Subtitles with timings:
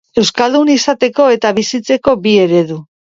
[0.19, 2.79] Euskaldun izateko eta bizitzeko bi eredu.